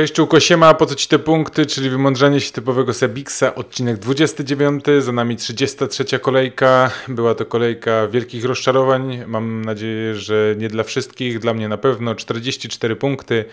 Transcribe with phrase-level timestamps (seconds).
[0.00, 4.84] Cześć Czułko, siema, po co ci te punkty, czyli wymądrzanie się typowego Sebiksa, odcinek 29,
[4.98, 11.38] za nami 33 kolejka, była to kolejka wielkich rozczarowań, mam nadzieję, że nie dla wszystkich,
[11.38, 13.44] dla mnie na pewno, 44 punkty.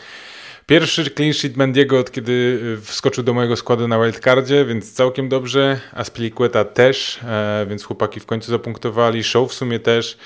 [0.66, 5.30] Pierwszy clean sheet Mendiego od kiedy y, wskoczył do mojego składu na wildcardzie, więc całkiem
[5.30, 5.80] dobrze.
[5.94, 9.24] Aspilicueta też, e, więc chłopaki w końcu zapunktowali.
[9.24, 10.18] Show w sumie też.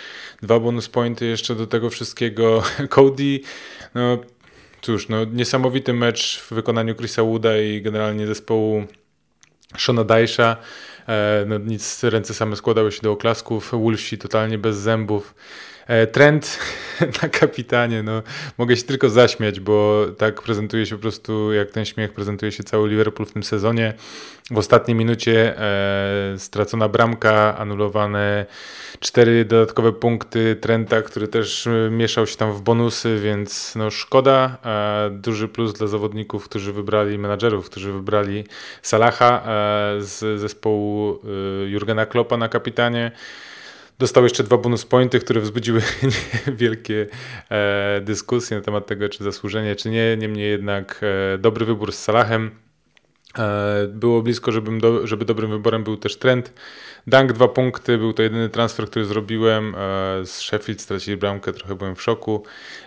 [0.42, 2.64] Dwa bonus pointy jeszcze do tego wszystkiego.
[2.90, 3.40] Cody,
[3.96, 4.18] no
[4.82, 8.86] cóż, no niesamowity mecz w wykonaniu Chrisa Wooda i generalnie zespołu
[9.78, 10.58] Shona Dajsza.
[11.08, 13.72] E, no nic, ręce same składały się do oklasków.
[13.72, 15.36] Wolfsi totalnie bez zębów.
[15.88, 16.60] E, trend
[17.24, 18.24] na kapitanie, no
[18.58, 22.64] mogę się tylko zaśmiać, bo tak prezentuje się po prostu, jak ten śmiech prezentuje się
[22.64, 23.94] cały Liverpool w tym sezonie.
[24.52, 28.46] W ostatniej minucie e, stracona bramka, anulowane
[29.00, 34.58] cztery dodatkowe punkty Trenta, który też e, mieszał się tam w bonusy, więc no szkoda.
[34.66, 38.44] E, duży plus dla zawodników, którzy wybrali, menadżerów, którzy wybrali
[38.82, 41.20] Salaha e, z zespołu
[41.64, 43.12] e, Jurgena Kloppa na kapitanie.
[44.02, 45.82] Dostał jeszcze dwa bonus pointy, które wzbudziły
[46.62, 47.08] wielkie
[47.52, 50.18] e, dyskusje na temat tego, czy zasłużenie, czy nie.
[50.18, 51.02] Niemniej jednak
[51.34, 52.52] e, dobry wybór z Salahem.
[53.38, 56.54] E, było blisko, żebym do, żeby dobrym wyborem był też trend.
[57.08, 59.76] Dank dwa punkty, był to jedyny transfer, który zrobiłem.
[60.24, 62.44] Z Sheffield stracili bramkę, trochę byłem w szoku.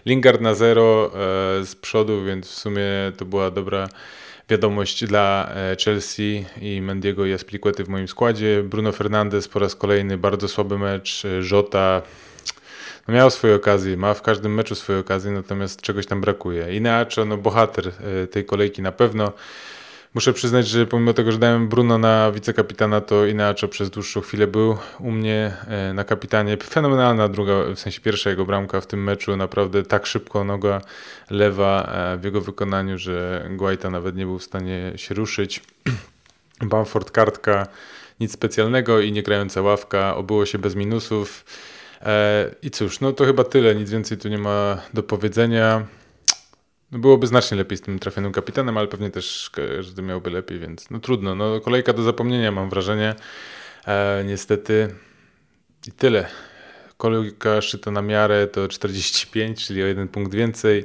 [0.06, 1.10] Lingard na zero
[1.64, 2.82] z przodu, więc w sumie
[3.16, 3.88] to była dobra
[4.48, 8.62] wiadomość dla e, Chelsea i Mendiego i Aspliquety w moim składzie.
[8.62, 11.22] Bruno Fernandes po raz kolejny bardzo słaby mecz.
[11.50, 12.02] Jota
[13.08, 16.76] no miał swoje okazje, ma w każdym meczu swoje okazje, natomiast czegoś tam brakuje.
[16.76, 17.88] Inacho, no bohater
[18.22, 19.32] e, tej kolejki na pewno.
[20.14, 24.46] Muszę przyznać, że pomimo tego, że dałem Bruno na wicekapitana, to inaczej przez dłuższą chwilę
[24.46, 26.56] był u mnie e, na kapitanie.
[26.56, 29.36] Fenomenalna druga, w sensie pierwsza jego bramka w tym meczu.
[29.36, 30.80] Naprawdę tak szybko noga
[31.30, 35.62] lewa e, w jego wykonaniu, że Guaita nawet nie był w stanie się ruszyć.
[36.70, 37.66] Bamford kartka,
[38.20, 40.16] nic specjalnego i nie grająca ławka.
[40.16, 41.44] Obyło się bez minusów.
[42.02, 43.74] E, I cóż, no to chyba tyle.
[43.74, 45.86] Nic więcej tu nie ma do powiedzenia.
[46.94, 50.90] No byłoby znacznie lepiej z tym trafionym kapitanem, ale pewnie też każdy miałby lepiej, więc
[50.90, 51.34] no trudno.
[51.34, 53.14] No, kolejka do zapomnienia mam wrażenie.
[53.86, 54.94] E, niestety
[55.86, 56.28] i tyle.
[56.96, 60.84] Kolejka szyta na miarę to 45, czyli o jeden punkt więcej.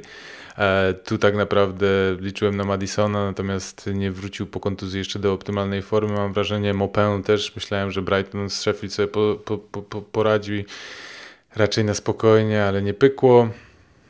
[0.58, 1.86] E, tu tak naprawdę
[2.20, 6.12] liczyłem na Madisona, natomiast nie wrócił po kontuzji jeszcze do optymalnej formy.
[6.12, 10.64] Mam wrażenie, Mopę też myślałem, że Brighton z Sheffield sobie po, po, po, poradzi
[11.56, 13.48] raczej na spokojnie, ale nie pykło.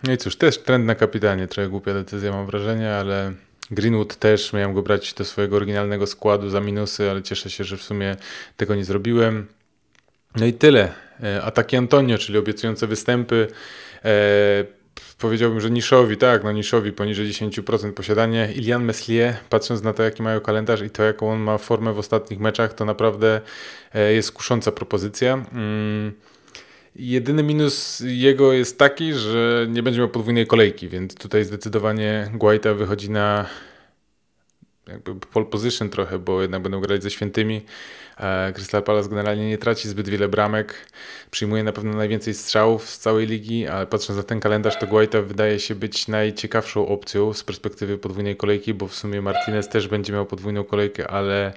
[0.03, 3.33] No i cóż, też trend na kapitanie, trochę głupia decyzja mam wrażenie, ale
[3.71, 7.77] Greenwood też, miałem go brać do swojego oryginalnego składu za minusy, ale cieszę się, że
[7.77, 8.17] w sumie
[8.57, 9.47] tego nie zrobiłem.
[10.37, 10.93] No i tyle.
[11.23, 13.49] E, ataki Antonio, czyli obiecujące występy.
[14.05, 14.65] E,
[15.19, 18.53] powiedziałbym, że niszowi, tak, no niszowi poniżej 10% posiadanie.
[18.53, 21.99] Ilian Meslier, patrząc na to, jaki mają kalendarz i to, jaką on ma formę w
[21.99, 23.41] ostatnich meczach, to naprawdę
[23.95, 25.45] e, jest kusząca propozycja.
[25.53, 26.13] Mm.
[26.97, 32.75] Jedyny minus jego jest taki, że nie będzie miał podwójnej kolejki, więc tutaj zdecydowanie Guaita
[32.75, 33.47] wychodzi na
[34.93, 37.63] jakby pole position trochę, bo jednak będą grać ze świętymi.
[38.21, 40.75] E, Crystal Palace generalnie nie traci zbyt wiele bramek,
[41.31, 45.23] przyjmuje na pewno najwięcej strzałów z całej ligi, ale patrząc na ten kalendarz, to Guaita
[45.23, 50.13] wydaje się być najciekawszą opcją z perspektywy podwójnej kolejki, bo w sumie Martinez też będzie
[50.13, 51.53] miał podwójną kolejkę, ale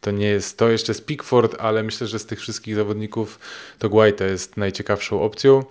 [0.00, 0.68] to nie jest to.
[0.68, 3.38] Jeszcze jest Pickford, ale myślę, że z tych wszystkich zawodników
[3.78, 5.64] to Guaita jest najciekawszą opcją.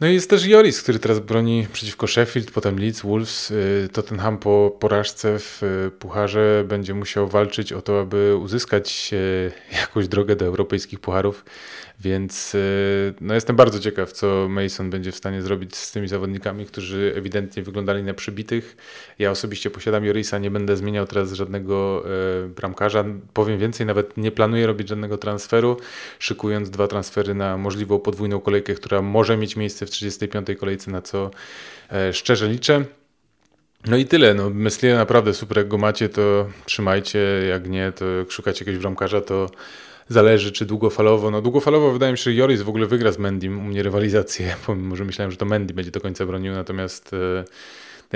[0.00, 3.50] No i jest też Joris, który teraz broni przeciwko Sheffield, potem Leeds, Wolves.
[3.50, 9.52] Y, Tottenham po porażce w y, Pucharze będzie musiał walczyć o to, aby uzyskać y,
[9.80, 11.44] jakąś drogę do europejskich pucharów.
[12.04, 16.66] Więc y, no, jestem bardzo ciekaw, co Mason będzie w stanie zrobić z tymi zawodnikami,
[16.66, 18.76] którzy ewidentnie wyglądali na przybitych.
[19.18, 22.04] Ja osobiście posiadam Jorisa, nie będę zmieniał teraz żadnego
[22.44, 23.04] e, bramkarza.
[23.32, 25.76] Powiem więcej, nawet nie planuję robić żadnego transferu,
[26.18, 30.46] szykując dwa transfery na możliwą podwójną kolejkę, która może mieć miejsce w 35.
[30.60, 31.30] kolejce, na co
[31.92, 32.84] e, szczerze liczę.
[33.86, 34.34] No i tyle.
[34.34, 37.18] No, Meslier naprawdę super, jak go macie, to trzymajcie.
[37.48, 39.50] Jak nie, to jak szukacie jakiegoś bramkarza, to
[40.08, 41.30] zależy, czy długofalowo.
[41.30, 44.56] No długofalowo wydaje mi się, że Joris w ogóle wygra z Mendym u mnie rywalizację,
[44.66, 47.44] pomimo, że myślałem, że to Mendy będzie do końca bronił, natomiast e,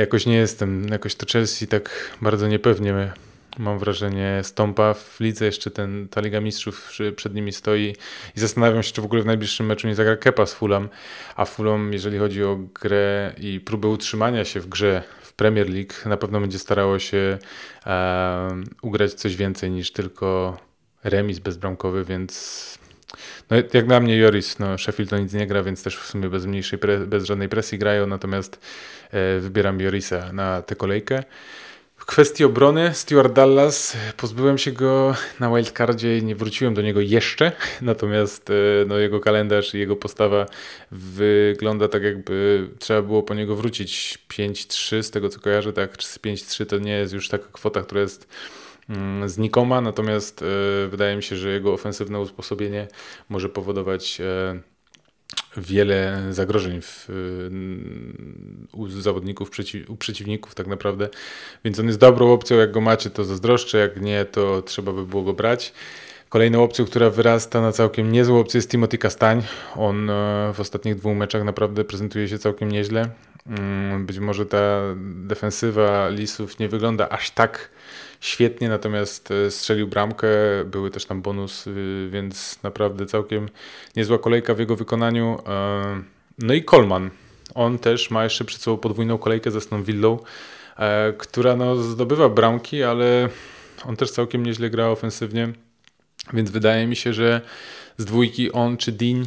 [0.01, 3.13] jakoś nie jestem, jakoś to Chelsea tak bardzo niepewnie
[3.59, 5.45] mam wrażenie, stąpa w lidze.
[5.45, 7.95] Jeszcze ten, ta Liga Mistrzów przed nimi stoi
[8.37, 10.89] i zastanawiam się, czy w ogóle w najbliższym meczu nie zagra Kepa z Fulham.
[11.37, 15.93] A Fulham, jeżeli chodzi o grę i próbę utrzymania się w grze w Premier League,
[16.07, 17.39] na pewno będzie starało się
[17.87, 20.57] e, ugrać coś więcej niż tylko
[21.05, 22.79] remis bezbramkowy, więc
[23.51, 26.29] no, jak dla mnie Joris, no Sheffield to nic nie gra, więc też w sumie
[26.29, 28.61] bez mniejszej, bez żadnej presji grają, natomiast
[29.11, 31.23] e, wybieram Jorisa na tę kolejkę.
[31.97, 37.01] W kwestii obrony Stuart Dallas pozbyłem się go na wildcardzie i nie wróciłem do niego
[37.01, 38.55] jeszcze, natomiast e,
[38.87, 40.47] no, jego kalendarz i jego postawa
[40.91, 46.67] wygląda tak jakby trzeba było po niego wrócić 5-3 z tego co kojarzę, tak, 5-3
[46.67, 48.29] to nie jest już taka kwota, która jest
[49.27, 52.89] znikoma, natomiast e, wydaje mi się, że jego ofensywne usposobienie
[53.29, 54.61] może powodować e,
[55.57, 57.09] wiele zagrożeń w,
[58.73, 59.51] u zawodników,
[59.89, 61.09] u przeciwników tak naprawdę,
[61.65, 65.07] więc on jest dobrą opcją, jak go macie to zazdroszczę, jak nie to trzeba by
[65.07, 65.73] było go brać.
[66.29, 69.43] Kolejną opcją, która wyrasta na całkiem niezłą opcję jest Timothy Kastań.
[69.77, 73.09] On e, w ostatnich dwóch meczach naprawdę prezentuje się całkiem nieźle.
[73.47, 77.71] Mm, być może ta defensywa Lisów nie wygląda aż tak
[78.21, 80.29] świetnie, natomiast e, strzelił bramkę,
[80.67, 81.65] były też tam bonus,
[82.11, 83.49] więc naprawdę całkiem
[83.97, 85.39] niezła kolejka w jego wykonaniu.
[85.47, 86.03] E,
[86.39, 87.11] no i Coleman,
[87.55, 90.19] on też ma jeszcze przed sobą podwójną kolejkę ze Villą,
[90.79, 93.29] e, która no zdobywa bramki, ale
[93.85, 95.53] on też całkiem nieźle gra ofensywnie,
[96.33, 97.41] więc wydaje mi się, że
[97.97, 99.27] z dwójki on czy Dean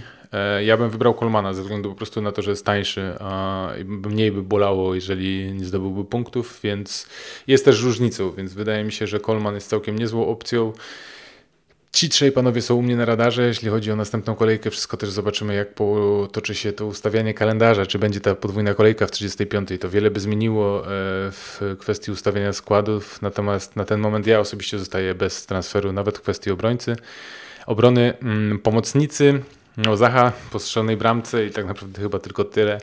[0.66, 4.32] ja bym wybrał Kolmana ze względu po prostu na to, że jest tańszy, a mniej
[4.32, 7.08] by bolało, jeżeli nie zdobyłby punktów, więc
[7.48, 10.74] jest też różnicą, więc wydaje mi się, że Kolman jest całkiem niezłą opcją.
[11.94, 13.48] Ci trzej panowie są u mnie na radarze.
[13.48, 17.86] Jeśli chodzi o następną kolejkę, wszystko też zobaczymy, jak potoczy się to ustawianie kalendarza.
[17.86, 19.70] Czy będzie ta podwójna kolejka w 35.
[19.80, 20.88] To wiele by zmieniło e,
[21.32, 23.22] w kwestii ustawiania składów.
[23.22, 26.96] Natomiast na ten moment ja osobiście zostaję bez transferu, nawet w kwestii obrońcy.
[27.66, 29.42] Obrony mm, pomocnicy
[29.78, 32.80] no, Zacha po strzelonej bramce i tak naprawdę chyba tylko tyle.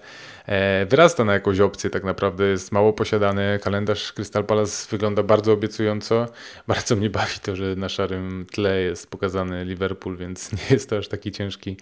[0.48, 3.58] E, wyrasta na jakąś opcję, tak naprawdę jest mało posiadany.
[3.62, 6.26] Kalendarz Crystal Palace wygląda bardzo obiecująco.
[6.68, 10.96] Bardzo mnie bawi to, że na szarym tle jest pokazany Liverpool, więc nie jest to
[10.96, 11.76] aż taki ciężki,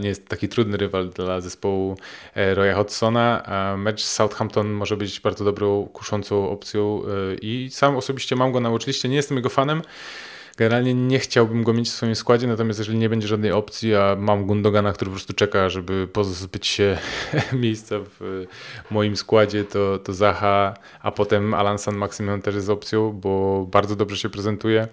[0.00, 1.96] nie jest taki trudny rywal dla zespołu
[2.34, 3.42] e, Roya Hodgsona.
[3.78, 8.70] Mecz Southampton może być bardzo dobrą, kuszącą opcją e, i sam osobiście mam go na
[8.70, 9.08] watchliście.
[9.08, 9.82] Nie jestem jego fanem,
[10.56, 14.16] Generalnie nie chciałbym go mieć w swoim składzie, natomiast jeżeli nie będzie żadnej opcji, a
[14.18, 16.98] mam Gundogana, który po prostu czeka, żeby pozbyć się
[17.52, 18.46] miejsca w
[18.90, 23.96] moim składzie, to, to Zaha, a potem Alan San Maximum też jest opcją, bo bardzo
[23.96, 24.88] dobrze się prezentuje.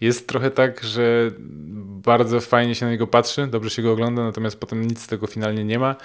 [0.00, 1.30] Jest trochę tak, że
[2.04, 5.26] bardzo fajnie się na niego patrzy, dobrze się go ogląda, natomiast potem nic z tego
[5.26, 5.96] finalnie nie ma.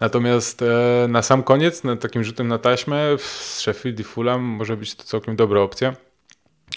[0.00, 4.76] Natomiast e, na sam koniec, na takim rzutem na taśmę, z Sheffield i Fulham może
[4.76, 5.94] być to całkiem dobra opcja.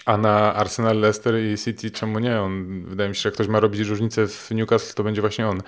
[0.07, 2.41] A na Arsenal, Leicester i City czemu nie?
[2.41, 5.47] On, wydaje mi się, że jak ktoś ma robić różnicę w Newcastle, to będzie właśnie
[5.47, 5.61] on.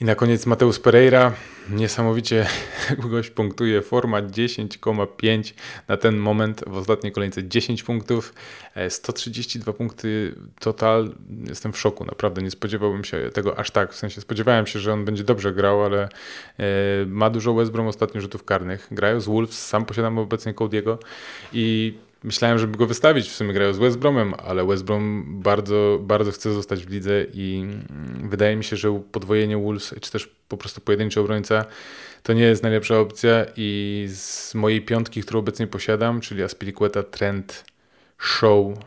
[0.00, 1.32] I na koniec Mateusz Pereira.
[1.70, 2.46] Niesamowicie
[3.10, 3.82] goś punktuje.
[3.82, 5.52] Forma 10,5
[5.88, 8.34] na ten moment w ostatniej kolejce 10 punktów.
[8.88, 11.14] 132 e, punkty total.
[11.48, 13.92] Jestem w szoku, naprawdę nie spodziewałbym się tego aż tak.
[13.92, 16.08] W sensie spodziewałem się, że on będzie dobrze grał, ale e,
[17.06, 18.88] ma dużo West Brom ostatnio rzutów karnych.
[18.90, 20.98] Grają z Wolves, sam posiadam obecnie Cody'ego
[21.52, 25.98] i Myślałem, żeby go wystawić, w sumie grają z West Bromem, ale West Brom bardzo,
[26.02, 30.30] bardzo chce zostać w lidze i mm, wydaje mi się, że podwojenie Wolves, czy też
[30.48, 31.64] po prostu pojedynczy obrońca,
[32.22, 37.64] to nie jest najlepsza opcja i z mojej piątki, którą obecnie posiadam, czyli Aspilicueta, Trent,
[38.18, 38.78] Show,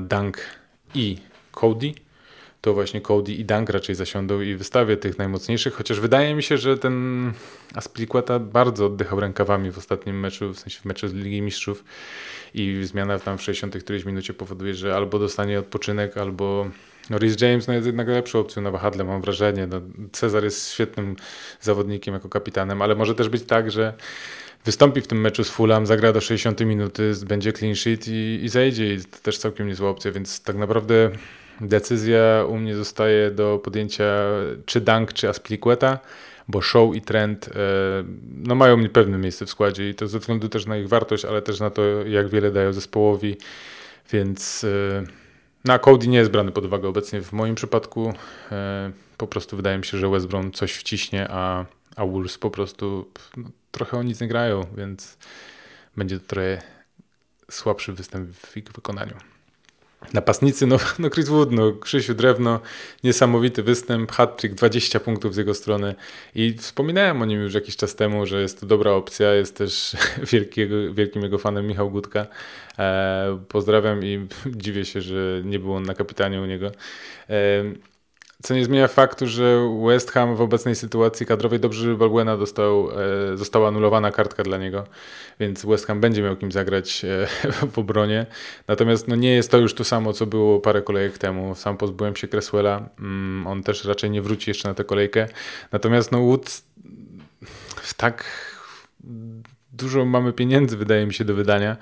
[0.00, 0.38] Dunk
[0.94, 1.18] i
[1.52, 1.92] Cody,
[2.66, 6.58] to właśnie Cody i Dunk raczej zasiądą i wystawię tych najmocniejszych, chociaż wydaje mi się,
[6.58, 7.32] że ten
[7.74, 11.84] Aspilicueta bardzo oddychał rękawami w ostatnim meczu, w sensie w meczu z Ligi Mistrzów
[12.54, 16.70] i zmiana tam w 60 którejś minucie powoduje, że albo dostanie odpoczynek, albo
[17.10, 19.66] no Rhys James no jest jednak lepszą opcją na wahadle, mam wrażenie.
[19.66, 19.80] No,
[20.12, 21.16] Cezar jest świetnym
[21.60, 23.94] zawodnikiem jako kapitanem, ale może też być tak, że
[24.64, 28.48] wystąpi w tym meczu z Fulham, zagra do 60 minuty, będzie clean sheet i, i
[28.48, 31.10] zejdzie i to też całkiem niezła opcja, więc tak naprawdę
[31.60, 34.04] decyzja u mnie zostaje do podjęcia
[34.66, 35.98] czy Dunk, czy Aspilicueta
[36.48, 37.50] bo show i trend e,
[38.32, 41.42] no, mają pewne miejsce w składzie i to ze względu też na ich wartość, ale
[41.42, 43.36] też na to, jak wiele dają zespołowi,
[44.12, 45.02] więc e,
[45.64, 48.14] na no, Cody nie jest brany pod uwagę obecnie w moim przypadku.
[48.52, 51.64] E, po prostu wydaje mi się, że West Brom coś wciśnie, a,
[51.96, 55.18] a Wolves po prostu no, trochę o nic nie grają, więc
[55.96, 56.62] będzie to trochę
[57.50, 59.35] słabszy występ w ich wykonaniu.
[60.12, 62.60] Napastnicy, no, no Chris Wood, no Krzysiu Drewno,
[63.04, 65.94] niesamowity występ, hat-trick, 20 punktów z jego strony
[66.34, 69.96] i wspominałem o nim już jakiś czas temu, że jest to dobra opcja, jest też
[70.32, 72.26] wielkiego, wielkim jego fanem Michał Gutka.
[72.78, 74.26] E, pozdrawiam i
[74.62, 76.72] dziwię się, że nie był on na kapitanie u niego.
[77.30, 77.64] E,
[78.46, 82.88] co nie zmienia faktu, że West Ham w obecnej sytuacji kadrowej dobrze, że Balbuena dostał,
[83.32, 84.84] e, została anulowana kartka dla niego,
[85.40, 87.26] więc West Ham będzie miał kim zagrać e,
[87.72, 88.26] w obronie.
[88.68, 91.54] Natomiast no, nie jest to już to samo, co było parę kolejek temu.
[91.54, 95.28] Sam pozbyłem się Cresswella, mm, on też raczej nie wróci jeszcze na tę kolejkę.
[95.72, 96.62] Natomiast no, Wood
[97.96, 98.24] tak
[99.76, 101.76] dużo mamy pieniędzy, wydaje mi się, do wydania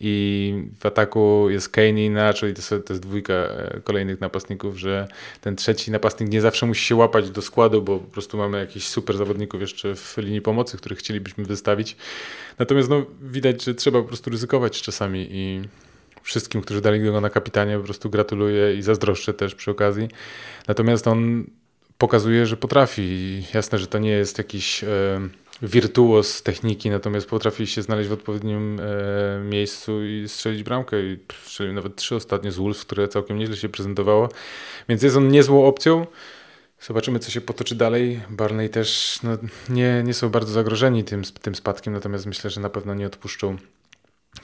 [0.00, 4.78] i w ataku jest Kane i Nacho i to, to jest dwójka e, kolejnych napastników,
[4.78, 5.08] że
[5.40, 8.86] ten trzeci napastnik nie zawsze musi się łapać do składu, bo po prostu mamy jakichś
[8.86, 11.96] super zawodników jeszcze w linii pomocy, których chcielibyśmy wystawić.
[12.58, 15.62] Natomiast no, widać, że trzeba po prostu ryzykować czasami i
[16.22, 20.08] wszystkim, którzy dali go na kapitanie, po prostu gratuluję i zazdroszczę też przy okazji.
[20.68, 21.44] Natomiast on
[21.98, 23.42] pokazuje, że potrafi.
[23.54, 24.88] Jasne, że to nie jest jakiś e,
[25.62, 31.02] wirtuos techniki, natomiast potrafi się znaleźć w odpowiednim e, miejscu i strzelić bramkę.
[31.02, 34.28] I strzelił nawet trzy ostatnie z Wolves, które całkiem nieźle się prezentowało.
[34.88, 36.06] Więc jest on niezłą opcją.
[36.80, 38.20] Zobaczymy, co się potoczy dalej.
[38.30, 39.30] Barney też no,
[39.68, 43.56] nie, nie są bardzo zagrożeni tym, tym spadkiem, natomiast myślę, że na pewno nie odpuszczą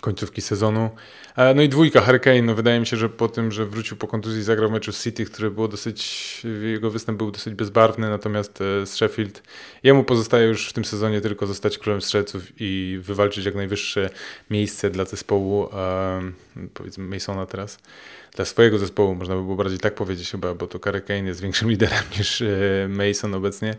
[0.00, 0.90] końcówki sezonu.
[1.37, 4.06] E, no i dwójka, Hurricane, no wydaje mi się, że po tym, że wrócił po
[4.06, 8.87] kontuzji zagrał w meczu City, który było dosyć, jego występ był dosyć bezbarwny, natomiast e,
[8.87, 9.42] z Sheffield.
[9.82, 14.11] Jemu pozostaje już w tym sezonie tylko zostać królem strzelców i wywalczyć jak najwyższe
[14.50, 16.35] miejsce dla zespołu, um,
[16.75, 17.78] powiedzmy Masona teraz
[18.37, 21.40] dla swojego zespołu, można by było bardziej tak powiedzieć chyba, bo to Kary Kane jest
[21.40, 22.46] większym liderem niż e,
[22.88, 23.75] Mason obecnie,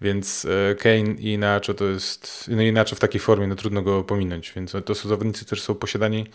[0.00, 3.82] więc e, Kane i Nacho to jest, no i Nacho w takiej formie, no trudno
[3.82, 6.26] go pominąć, więc to są zawodnicy, którzy są posiadani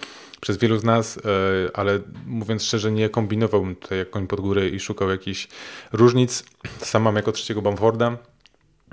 [0.41, 1.21] przez wielu z nas, e,
[1.73, 5.47] ale mówiąc szczerze, nie kombinowałbym tutaj jak koń pod górę i szukał jakichś
[5.93, 6.43] różnic.
[6.77, 8.17] Sam mam jako trzeciego Bamforda,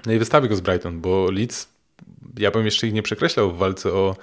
[0.06, 1.73] no i wystawię go z Brighton, bo Leeds
[2.38, 4.16] ja bym jeszcze ich nie przekreślał w walce o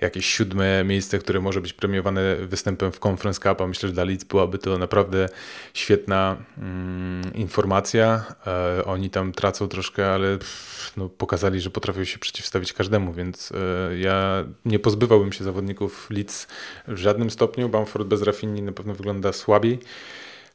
[0.00, 4.04] jakieś siódme miejsce, które może być premiowane występem w Conference Cup, a myślę, że dla
[4.04, 5.28] Leeds byłaby to naprawdę
[5.74, 8.24] świetna mm, informacja.
[8.46, 13.52] E, oni tam tracą troszkę, ale pff, no, pokazali, że potrafią się przeciwstawić każdemu, więc
[13.52, 16.46] e, ja nie pozbywałbym się zawodników Leeds
[16.88, 17.68] w żadnym stopniu.
[17.68, 19.78] Bamford bez Rafinii na pewno wygląda słabiej.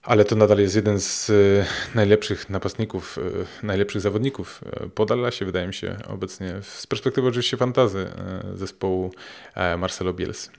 [0.04, 1.34] Ale to nadal jest jeden z e,
[1.96, 3.18] najlepszych napastników,
[3.64, 8.08] e, najlepszych zawodników e, podala się, wydaje mi się, obecnie z perspektywy oczywiście fantazy
[8.56, 9.12] zespołu
[9.78, 10.52] Marcelo Bielsa.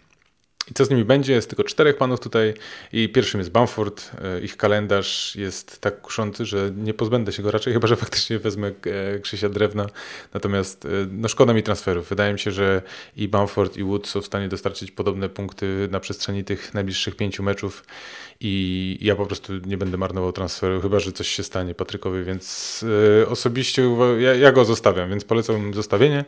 [0.70, 1.32] I co z nimi będzie?
[1.32, 2.54] Jest tylko czterech panów tutaj
[2.92, 4.10] i pierwszym jest Bamford.
[4.24, 8.38] E, ich kalendarz jest tak kuszący, że nie pozbędę się go raczej, chyba że faktycznie
[8.38, 9.86] wezmę e, Krzysia Drewna.
[10.34, 12.08] Natomiast e, no szkoda mi transferów.
[12.08, 12.82] Wydaje mi się, że
[13.16, 17.42] i Bamford i Wood są w stanie dostarczyć podobne punkty na przestrzeni tych najbliższych pięciu
[17.42, 17.84] meczów
[18.40, 22.84] i ja po prostu nie będę marnował transferu, chyba że coś się stanie Patrykowi, więc
[23.28, 23.82] osobiście
[24.18, 26.24] ja, ja go zostawiam, więc polecam zostawienie.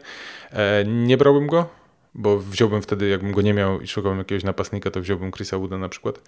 [0.86, 1.68] Nie brałbym go,
[2.14, 5.78] bo wziąłbym wtedy, jakbym go nie miał i szukałbym jakiegoś napastnika, to wziąłbym Chrisa Wooda
[5.78, 6.20] na przykład.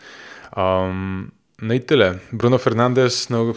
[0.56, 1.30] Um,
[1.62, 2.18] no i tyle.
[2.32, 3.52] Bruno Fernandes, no...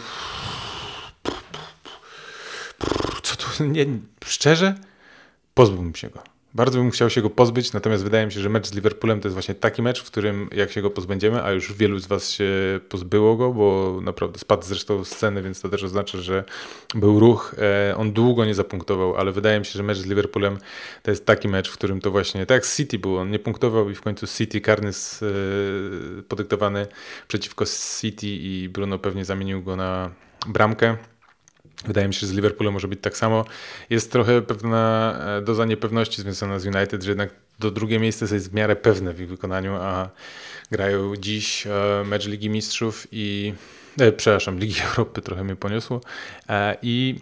[3.22, 3.64] Co tu...
[3.64, 3.86] Nie,
[4.24, 4.74] szczerze?
[5.54, 6.29] Pozbyłbym się go.
[6.54, 9.28] Bardzo bym chciał się go pozbyć, natomiast wydaje mi się, że mecz z Liverpoolem to
[9.28, 12.30] jest właśnie taki mecz, w którym jak się go pozbędziemy, a już wielu z Was
[12.30, 12.50] się
[12.88, 16.44] pozbyło go, bo naprawdę spadł zresztą z sceny, więc to też oznacza, że
[16.94, 17.54] był ruch.
[17.90, 20.58] E, on długo nie zapunktował, ale wydaje mi się, że mecz z Liverpoolem
[21.02, 23.90] to jest taki mecz, w którym to właśnie, tak jak City było, on nie punktował
[23.90, 25.26] i w końcu City karny z, e,
[26.22, 26.86] podyktowany
[27.28, 27.64] przeciwko
[28.00, 30.10] City i Bruno pewnie zamienił go na
[30.46, 30.96] bramkę.
[31.86, 33.44] Wydaje mi się, że z Liverpoolem może być tak samo.
[33.90, 38.50] Jest trochę pewna e, doza niepewności związana z United, że jednak do drugie miejsce jest
[38.50, 40.10] w miarę pewne w ich wykonaniu, a
[40.70, 43.54] grają dziś e, mecz Ligi Mistrzów i
[43.98, 46.00] e, przepraszam, Ligi Europy trochę mnie poniosło
[46.48, 47.20] e, i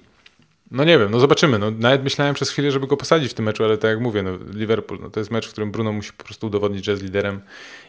[0.70, 1.58] no nie wiem, no zobaczymy.
[1.58, 4.22] No, nawet myślałem przez chwilę, żeby go posadzić w tym meczu, ale tak jak mówię,
[4.22, 7.02] no, Liverpool no, to jest mecz, w którym Bruno musi po prostu udowodnić, że jest
[7.02, 7.40] liderem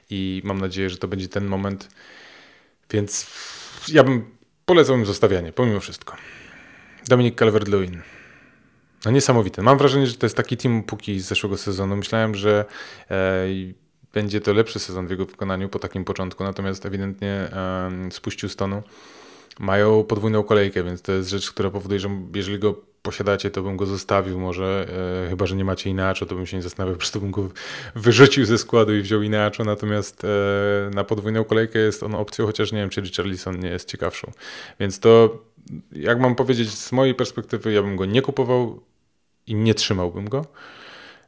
[0.09, 1.89] i mam nadzieję, że to będzie ten moment.
[2.91, 3.27] Więc
[3.88, 4.25] ja bym
[4.65, 6.15] polecał im zostawianie, pomimo wszystko.
[7.08, 7.98] Dominik Calvert-Lewin.
[9.06, 9.62] No niesamowite.
[9.62, 11.96] Mam wrażenie, że to jest taki team póki z zeszłego sezonu.
[11.96, 12.65] Myślałem, że
[13.12, 13.46] e,
[14.13, 18.84] będzie to lepszy sezon w jego wykonaniu po takim początku, natomiast ewidentnie e, spuścił stonu.
[19.60, 23.77] Mają podwójną kolejkę, więc to jest rzecz, która powoduje, że jeżeli go posiadacie, to bym
[23.77, 24.88] go zostawił może,
[25.25, 27.50] e, chyba, że nie macie inaczej, to bym się nie zastanawiał, po prostu bym go
[27.96, 30.27] wyrzucił ze składu i wziął inaczej, natomiast e,
[30.94, 34.32] na podwójną kolejkę jest on opcją, chociaż nie wiem, czy Richarlison nie jest ciekawszą.
[34.79, 35.39] Więc to
[35.91, 38.82] jak mam powiedzieć, z mojej perspektywy, ja bym go nie kupował
[39.48, 40.46] i nie trzymałbym go.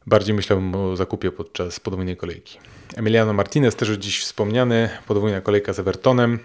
[0.07, 2.59] Bardziej myślałbym o zakupie podczas podwójnej kolejki.
[2.95, 6.39] Emiliano Martinez, też już dziś wspomniany, podwójna kolejka z Evertonem.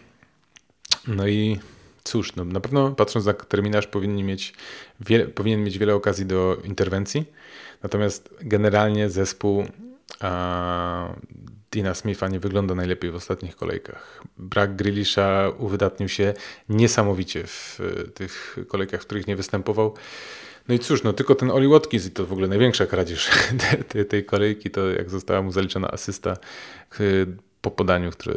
[1.06, 1.60] No i
[2.06, 4.54] cóż, no, na pewno patrząc na terminarz powinien mieć,
[5.34, 7.24] powinien mieć wiele okazji do interwencji.
[7.82, 9.64] Natomiast generalnie zespół
[10.20, 11.14] a,
[11.72, 14.22] Dina Smitha nie wygląda najlepiej w ostatnich kolejkach.
[14.38, 16.34] Brak Grilisza uwydatnił się
[16.68, 17.80] niesamowicie w
[18.14, 19.94] tych kolejkach, w których nie występował.
[20.68, 23.30] No i cóż, no tylko ten Oli Watkins i to w ogóle największa kradzież
[23.88, 26.36] tej, tej kolejki, to jak została mu zaliczona asysta
[27.60, 28.34] po podaniu, które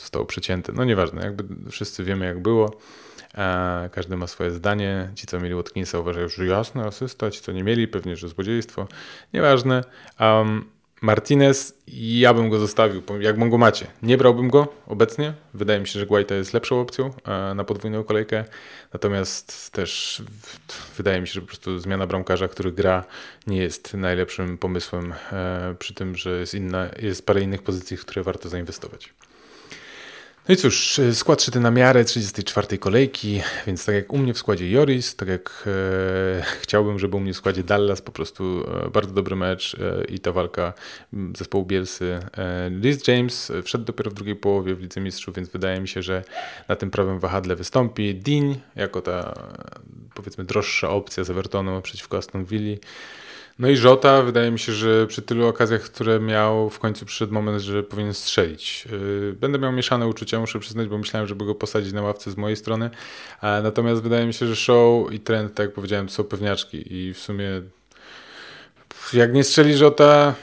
[0.00, 0.72] zostało przecięte.
[0.72, 2.80] No nieważne, jakby wszyscy wiemy jak było.
[3.34, 5.10] E, każdy ma swoje zdanie.
[5.14, 7.30] Ci, co mieli Watkinsa, uważają, że jasne, asysta.
[7.30, 8.88] Ci, co nie mieli, pewnie, że złodziejstwo.
[9.32, 9.84] Nieważne.
[10.20, 10.64] Um,
[11.02, 13.86] Martinez, ja bym go zostawił, jak go macie.
[14.02, 15.34] Nie brałbym go obecnie.
[15.54, 18.44] Wydaje mi się, że Guaita jest lepszą opcją e, na podwójną kolejkę.
[18.92, 20.22] Natomiast też
[20.96, 23.04] wydaje mi się, że po prostu zmiana bramkarza, który gra,
[23.46, 28.04] nie jest najlepszym pomysłem e, przy tym, że jest, inna, jest parę innych pozycji, w
[28.04, 29.12] które warto zainwestować.
[30.48, 32.78] No i cóż, e, skład szyty na miarę 34.
[32.78, 37.20] kolejki, więc tak jak u mnie w składzie Joris, tak jak e, chciałbym, żeby u
[37.20, 40.72] mnie w składzie Dallas, po prostu e, bardzo dobry mecz e, i ta walka
[41.36, 42.20] zespołu Bielsy.
[42.36, 46.02] E, Liz James wszedł dopiero w drugiej połowie w Lidze Mistrzów, więc wydaje mi się,
[46.02, 46.24] że
[46.68, 48.14] na tym prawym wahadle wystąpi.
[48.14, 49.34] Dean jako ta
[50.14, 52.76] powiedzmy droższa opcja z Evertonu przeciwko Aston Villa.
[53.60, 57.34] No i Żota, wydaje mi się, że przy tylu okazjach, które miał, w końcu przyszedł
[57.34, 58.88] moment, że powinien strzelić.
[58.92, 62.36] Y, będę miał mieszane uczucia, muszę przyznać, bo myślałem, żeby go posadzić na ławce z
[62.36, 62.90] mojej strony.
[63.42, 67.14] Natomiast wydaje mi się, że show i trend, tak jak powiedziałem, to są pewniaczki i
[67.14, 67.62] w sumie
[69.12, 70.34] jak nie strzeli Żota,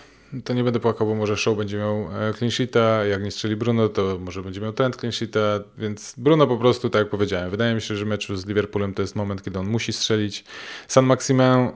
[0.43, 3.55] to nie będę płakał, bo może Show będzie miał e, clean sheeta, jak nie strzeli
[3.55, 7.49] Bruno, to może będzie miał trend clean sheeta, więc Bruno po prostu, tak jak powiedziałem,
[7.51, 10.43] wydaje mi się, że mecz z Liverpoolem to jest moment, kiedy on musi strzelić.
[10.87, 11.71] San Maximin, e,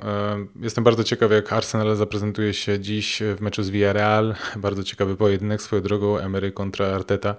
[0.61, 5.61] jestem bardzo ciekawy, jak Arsenal zaprezentuje się dziś w meczu z Villarreal, bardzo ciekawy pojedynek
[5.61, 7.35] swoją drogą, Emery kontra Arteta,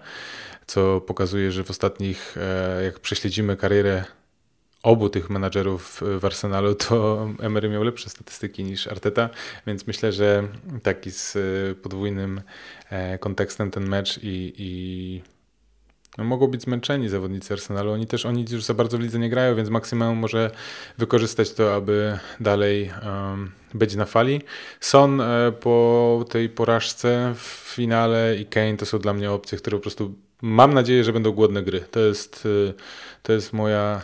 [0.66, 4.04] co pokazuje, że w ostatnich, e, jak prześledzimy karierę
[4.82, 9.30] obu tych menadżerów w Arsenalu, to Emery miał lepsze statystyki niż Arteta,
[9.66, 10.48] więc myślę, że
[10.82, 12.40] taki z e, podwójnym
[12.90, 15.22] e, kontekstem ten mecz i, i
[16.18, 17.92] no, mogą być zmęczeni zawodnicy Arsenalu.
[17.92, 20.50] Oni też oni już za bardzo w lidze nie grają, więc maksimum może
[20.98, 24.40] wykorzystać to, aby dalej um, być na fali.
[24.80, 29.76] Son e, po tej porażce w finale i Kane to są dla mnie opcje, które
[29.76, 31.80] po prostu mam nadzieję, że będą głodne gry.
[31.80, 32.74] To jest, y,
[33.22, 34.02] to jest moja,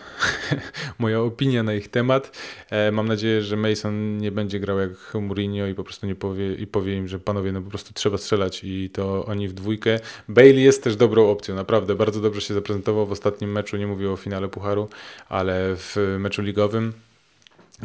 [0.98, 2.38] moja opinia na ich temat.
[2.70, 6.54] E, mam nadzieję, że Mason nie będzie grał jak Mourinho i po prostu nie powie,
[6.54, 10.00] i powie im, że panowie, no po prostu trzeba strzelać i to oni w dwójkę.
[10.28, 11.94] Bailey jest też dobrą opcją, naprawdę.
[11.94, 14.88] Bardzo dobrze się zaprezentował w ostatnim meczu, nie mówię o finale Pucharu,
[15.28, 16.92] ale w meczu ligowym.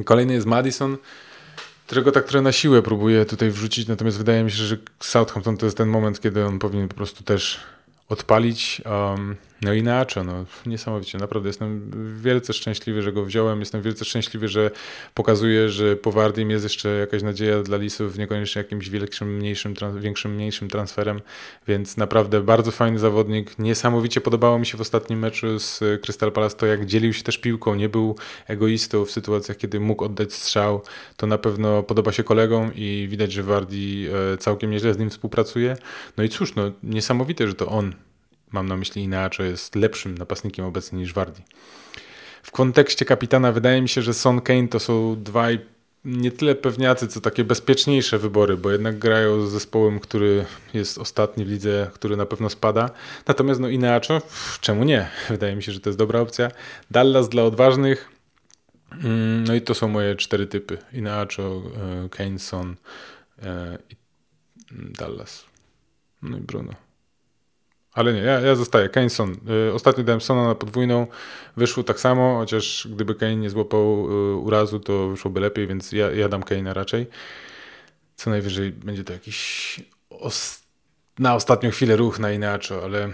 [0.06, 0.98] Kolejny jest Madison
[1.88, 5.66] którego tak trochę na siłę próbuję tutaj wrzucić, natomiast wydaje mi się, że Southampton to
[5.66, 7.60] jest ten moment, kiedy on powinien po prostu też
[8.10, 8.82] odpalić.
[8.86, 14.48] Um, no i no niesamowicie, naprawdę jestem wielce szczęśliwy, że go wziąłem, jestem wielce szczęśliwy,
[14.48, 14.72] że
[15.14, 20.36] pokazuje, że po Wardim jest jeszcze jakaś nadzieja dla Lisów, niekoniecznie jakimś większym, mniejszym, większym,
[20.36, 21.22] mniejszym transferem,
[21.68, 26.56] więc naprawdę bardzo fajny zawodnik, niesamowicie podobało mi się w ostatnim meczu z Crystal Palace
[26.56, 28.16] to, jak dzielił się też piłką, nie był
[28.48, 30.82] egoistą w sytuacjach, kiedy mógł oddać strzał,
[31.18, 35.10] to na pewno podoba się kolegom i widać, że Wardi e, całkiem nieźle z nim
[35.10, 35.78] współpracuje,
[36.18, 37.94] no i cóż, no niesamowite, że to on
[38.54, 41.42] mam na myśli inaczej, jest lepszym napastnikiem obecnie niż Wardi.
[42.44, 45.60] W kontekście kapitana wydaje mi się, że Son Kane to są dwaj
[46.06, 51.46] nie tyle pewniacy, co takie bezpieczniejsze wybory, bo jednak grają z zespołem, który jest ostatni
[51.46, 52.90] w lidze, który na pewno spada.
[53.28, 54.20] Natomiast no inaczej,
[54.62, 55.10] czemu nie?
[55.30, 56.52] Wydaje mi się, że to jest dobra opcja.
[56.92, 58.10] Dallas dla odważnych.
[58.92, 60.78] Mm, no i to są moje cztery typy.
[60.94, 61.62] Inacho,
[62.06, 62.76] e, Kane, Son
[63.44, 63.96] e, i
[64.72, 65.46] Dallas.
[66.22, 66.74] No i Bruno.
[67.94, 68.90] Ale nie, ja, ja zostaję.
[68.90, 69.38] Kane Son.
[69.70, 71.08] Y, ostatnio dałem Sona na podwójną.
[71.58, 76.12] Wyszło tak samo, chociaż gdyby Kane nie złapał y, urazu, to wyszłoby lepiej, więc ja,
[76.12, 77.08] ja dam Kane'a raczej.
[78.16, 79.80] Co najwyżej będzie to jakiś
[80.10, 80.64] os
[81.20, 83.10] na ostatnią chwilę ruch na inaczej, ale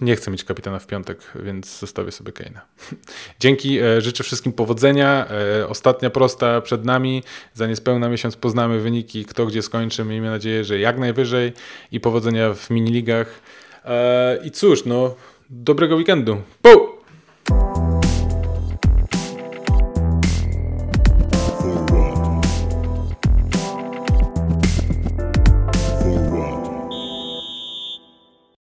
[0.00, 2.60] nie chcę mieć kapitana w piątek, więc zostawię sobie Kane'a.
[3.40, 5.26] Dzięki, e, życzę wszystkim powodzenia.
[5.60, 7.22] E, ostatnia prosta przed nami.
[7.54, 10.04] Za niespełna miesiąc poznamy wyniki, kto gdzie skończy.
[10.04, 11.52] Miejmy nadzieję, że jak najwyżej
[11.92, 13.40] i powodzenia w miniligach.
[13.84, 15.14] E, I cóż, no,
[15.50, 16.36] dobrego weekendu.
[16.62, 16.93] Pu!